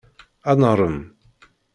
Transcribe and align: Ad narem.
Ad 0.49 0.57
narem. 0.59 0.97